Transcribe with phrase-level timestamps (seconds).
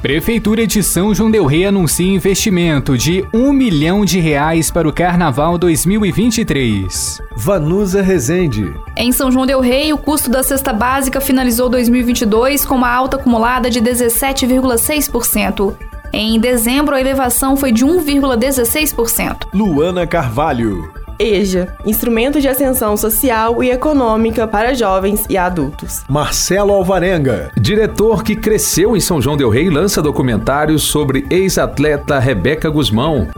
[0.00, 4.92] Prefeitura de São João del Rei anuncia investimento de um milhão de reais para o
[4.92, 7.20] Carnaval 2023.
[7.34, 8.74] Vanusa Rezende.
[8.96, 13.16] Em São João del Rei, o custo da cesta básica finalizou 2022 com uma alta
[13.16, 15.74] acumulada de 17,6%.
[16.12, 19.48] Em dezembro, a elevação foi de 1,16%.
[19.52, 20.95] Luana Carvalho.
[21.18, 26.04] EJA, Instrumento de Ascensão Social e Econômica para Jovens e Adultos.
[26.08, 27.50] Marcelo Alvarenga.
[27.56, 33.28] Diretor que cresceu em São João del Rei lança documentário sobre ex-atleta Rebeca Guzmão.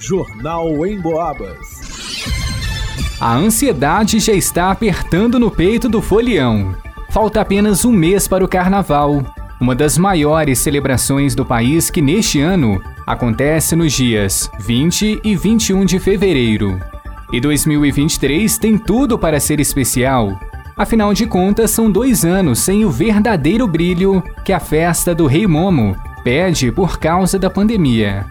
[0.00, 1.58] Jornal em Boabas.
[3.20, 6.74] A ansiedade já está apertando no peito do folião.
[7.10, 9.22] Falta apenas um mês para o carnaval,
[9.60, 15.84] uma das maiores celebrações do país que neste ano acontece nos dias 20 e 21
[15.84, 16.80] de fevereiro.
[17.32, 20.38] E 2023 tem tudo para ser especial.
[20.76, 25.46] Afinal de contas, são dois anos sem o verdadeiro brilho que a festa do Rei
[25.46, 28.26] Momo pede por causa da pandemia.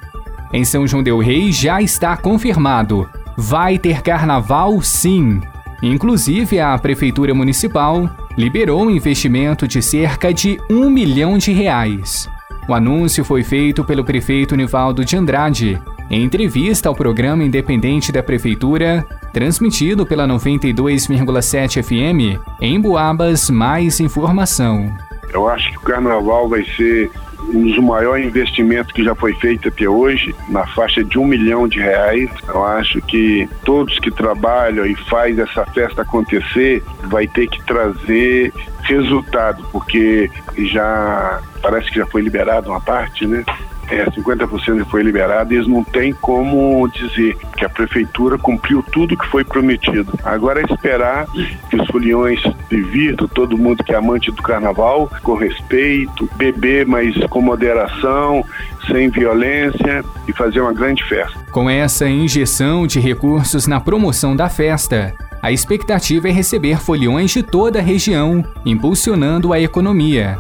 [0.52, 3.08] Em São João Del Rei já está confirmado:
[3.38, 5.42] vai ter carnaval sim.
[5.84, 12.30] Inclusive, a Prefeitura Municipal liberou um investimento de cerca de um milhão de reais.
[12.70, 18.22] O anúncio foi feito pelo prefeito Nivaldo de Andrade em entrevista ao programa independente da
[18.22, 19.04] Prefeitura,
[19.34, 24.96] transmitido pela 92,7 FM, em Boabas, mais informação.
[25.34, 27.10] Eu acho que o carnaval vai ser
[27.54, 31.68] um dos maiores investimentos que já foi feito até hoje, na faixa de um milhão
[31.68, 32.30] de reais.
[32.48, 38.54] Eu acho que todos que trabalham e faz essa festa acontecer vai ter que trazer
[38.84, 43.44] resultado, porque já parece que já foi liberado uma parte, né?
[43.90, 48.84] É, 50% já foi liberado e eles não têm como dizer que a prefeitura cumpriu
[48.84, 50.14] tudo que foi prometido.
[50.24, 51.26] Agora é esperar
[51.70, 57.16] que os foliões divirtam todo mundo que é amante do carnaval com respeito, beber, mas
[57.28, 58.46] com moderação,
[58.88, 61.40] sem violência e fazer uma grande festa.
[61.52, 67.42] Com essa injeção de recursos na promoção da festa, a expectativa é receber foliões de
[67.42, 70.38] toda a região, impulsionando a economia.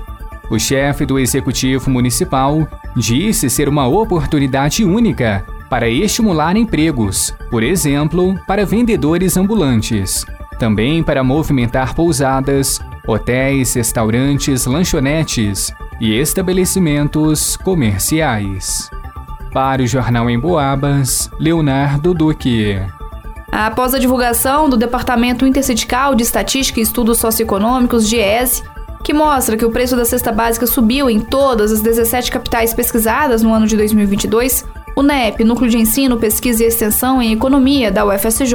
[0.50, 2.68] O chefe do Executivo Municipal
[3.00, 10.26] disse ser uma oportunidade única para estimular empregos, por exemplo, para vendedores ambulantes,
[10.60, 18.90] também para movimentar pousadas, hotéis, restaurantes, lanchonetes e estabelecimentos comerciais.
[19.54, 22.80] Para o Jornal em Boabas, Leonardo Duque.
[23.52, 28.64] Após a divulgação do Departamento Intersindical de Estatística e Estudos Socioeconômicos, DIESE,
[29.04, 33.42] que mostra que o preço da cesta básica subiu em todas as 17 capitais pesquisadas
[33.42, 34.66] no ano de 2022,
[34.96, 38.54] o NEP, Núcleo de Ensino, Pesquisa e Extensão em Economia da UFSJ,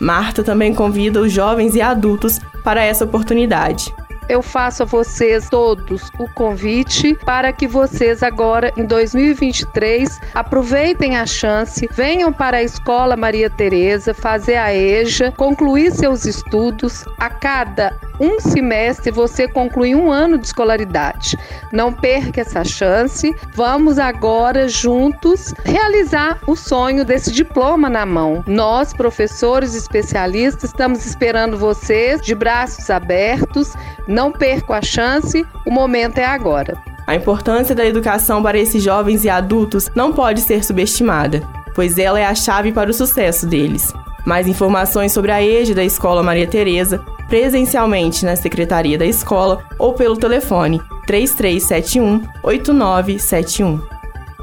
[0.00, 3.92] Marta também convida os jovens e adultos para essa oportunidade
[4.28, 11.26] eu faço a vocês todos o convite para que vocês agora em 2023 aproveitem a
[11.26, 17.04] chance, venham para a Escola Maria Tereza fazer a EJA, concluir seus estudos.
[17.18, 21.36] A cada um semestre você conclui um ano de escolaridade.
[21.72, 23.34] Não perca essa chance.
[23.54, 28.42] Vamos agora juntos realizar o sonho desse diploma na mão.
[28.46, 33.74] Nós, professores especialistas, estamos esperando vocês de braços abertos.
[34.06, 36.76] Não perca a chance, o momento é agora.
[37.06, 41.42] A importância da educação para esses jovens e adultos não pode ser subestimada,
[41.74, 43.94] pois ela é a chave para o sucesso deles.
[44.26, 49.92] Mais informações sobre a EJA da Escola Maria Tereza presencialmente na secretaria da escola ou
[49.92, 53.80] pelo telefone 3371 8971.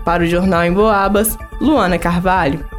[0.06, 2.75] Para o Jornal em Boabas, Luana Carvalho.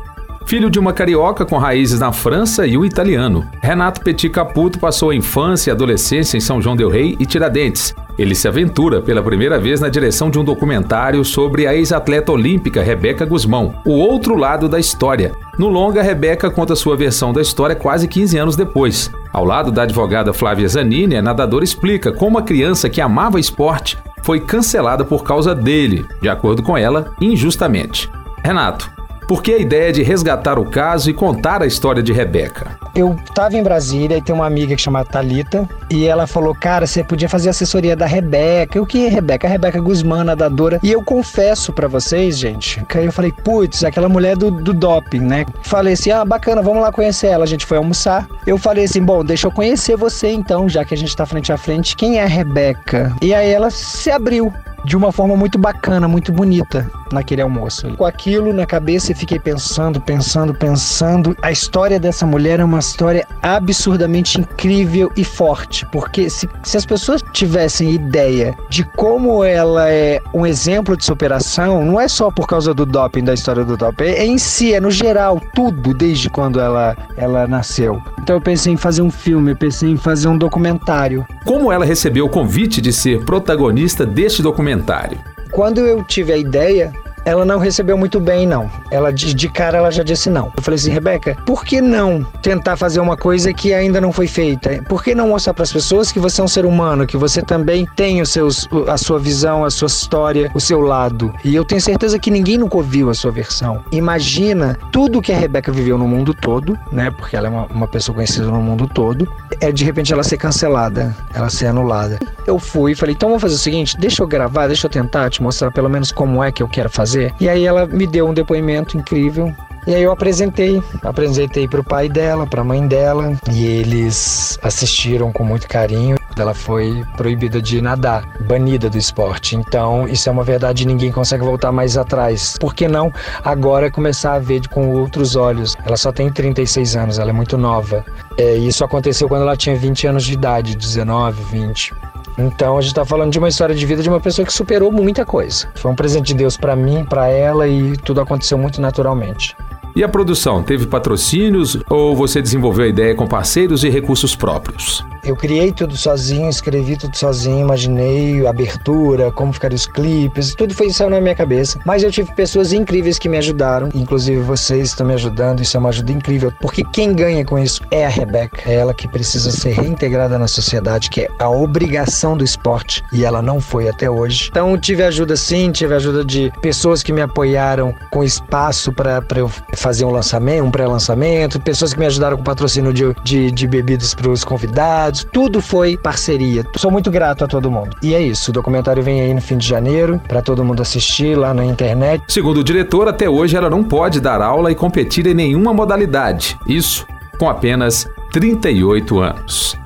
[0.46, 5.10] Filho de uma carioca com raízes na França e um italiano, Renato Petit Caputo passou
[5.10, 7.93] a infância e adolescência em São João del Rei e Tiradentes.
[8.16, 12.81] Ele se aventura pela primeira vez na direção de um documentário sobre a ex-atleta olímpica
[12.81, 15.32] Rebeca Guzmão, o outro lado da história.
[15.58, 19.10] No longa, Rebeca conta sua versão da história quase 15 anos depois.
[19.32, 23.99] Ao lado da advogada Flávia Zanini, a nadadora explica como a criança que amava esporte
[24.22, 28.08] foi cancelada por causa dele, de acordo com ela, injustamente.
[28.44, 28.95] Renato,
[29.26, 32.78] por que a ideia de resgatar o caso e contar a história de Rebeca?
[32.94, 36.86] Eu estava em Brasília e tem uma amiga que chama Talita e ela falou: "Cara,
[36.86, 38.80] você podia fazer assessoria da Rebeca".
[38.80, 39.46] O que é Rebeca?
[39.46, 40.80] A Rebeca Guzmán, nadadora.
[40.82, 45.20] E eu confesso para vocês, gente, que eu falei: "Putz, aquela mulher do, do doping,
[45.20, 45.44] né?".
[45.62, 47.44] Falei assim: "Ah, bacana, vamos lá conhecer ela".
[47.44, 48.26] A gente foi almoçar.
[48.46, 51.52] Eu falei assim: "Bom, deixa eu conhecer você então, já que a gente tá frente
[51.52, 51.96] a frente.
[51.96, 53.14] Quem é a Rebeca?".
[53.22, 54.52] E aí ela se abriu
[54.87, 57.92] de uma forma muito bacana, muito bonita naquele almoço.
[57.96, 61.37] Com aquilo na cabeça, eu fiquei pensando, pensando, pensando.
[61.42, 66.87] A história dessa mulher é uma história absurdamente incrível e forte, porque se, se as
[66.87, 72.47] pessoas tivessem ideia de como ela é um exemplo de superação, não é só por
[72.47, 75.92] causa do doping, da história do doping, é, é em si, é no geral, tudo
[75.92, 78.00] desde quando ela, ela nasceu.
[78.21, 81.26] Então eu pensei em fazer um filme, pensei em fazer um documentário.
[81.45, 85.18] Como ela recebeu o convite de ser protagonista deste documentário?
[85.50, 86.92] Quando eu tive a ideia,
[87.26, 88.71] ela não recebeu muito bem, não.
[88.88, 90.52] Ela de, cara ela já disse não.
[90.56, 94.28] Eu falei assim, Rebeca, por que não tentar fazer uma coisa que ainda não foi
[94.28, 94.80] feita?
[94.88, 97.42] Por que não mostrar para as pessoas que você é um ser humano, que você
[97.42, 101.35] também tem os seus, a sua visão, a sua história, o seu lado?
[101.45, 103.83] E eu tenho certeza que ninguém nunca ouviu a sua versão.
[103.90, 107.11] Imagina tudo que a Rebeca viveu no mundo todo, né?
[107.11, 109.28] Porque ela é uma, uma pessoa conhecida no mundo todo.
[109.61, 112.21] É de repente ela ser cancelada, ela ser anulada.
[112.47, 115.28] Eu fui e falei, então vamos fazer o seguinte, deixa eu gravar, deixa eu tentar
[115.28, 117.35] te mostrar pelo menos como é que eu quero fazer fazer.
[117.40, 119.52] E aí ela me deu um depoimento incrível
[119.87, 124.58] E aí eu apresentei, apresentei para o pai dela, para a mãe dela, e eles
[124.61, 126.16] assistiram com muito carinho.
[126.37, 129.54] Ela foi proibida de nadar, banida do esporte.
[129.54, 132.56] Então, isso é uma verdade, ninguém consegue voltar mais atrás.
[132.58, 133.12] Por que não
[133.44, 135.76] agora começar a ver com outros olhos?
[135.85, 138.04] Ela só tem 36 anos, ela é muito nova.
[138.37, 141.94] É, isso aconteceu quando ela tinha 20 anos de idade, 19, 20.
[142.38, 144.93] Então a gente está falando de uma história de vida de uma pessoa que superou
[144.93, 145.69] muita coisa.
[145.75, 149.57] Foi um presente de Deus para mim, para ela e tudo aconteceu muito naturalmente.
[149.95, 155.02] E a produção, teve patrocínios ou você desenvolveu a ideia com parceiros e recursos próprios?
[155.26, 160.73] Eu criei tudo sozinho, escrevi tudo sozinho, imaginei a abertura, como ficariam os clipes, tudo
[160.73, 161.80] foi isso na minha cabeça.
[161.85, 165.80] Mas eu tive pessoas incríveis que me ajudaram, inclusive vocês estão me ajudando, isso é
[165.80, 169.50] uma ajuda incrível, porque quem ganha com isso é a Rebeca, é ela que precisa
[169.50, 174.09] ser reintegrada na sociedade, que é a obrigação do esporte, e ela não foi até
[174.09, 174.47] hoje.
[174.52, 179.50] Então tive ajuda sim, tive ajuda de pessoas que me apoiaram com espaço para eu
[179.75, 184.14] fazer um lançamento, um pré-lançamento, pessoas que me ajudaram com patrocínio de, de, de bebidas
[184.14, 186.64] para os convidados tudo foi parceria.
[186.76, 187.96] Sou muito grato a todo mundo.
[188.02, 191.37] E é isso, o documentário vem aí no fim de janeiro para todo mundo assistir
[191.37, 192.23] lá na internet.
[192.28, 196.58] Segundo o diretor, até hoje ela não pode dar aula e competir em nenhuma modalidade.
[196.66, 197.06] Isso
[197.38, 199.86] com apenas 38 anos.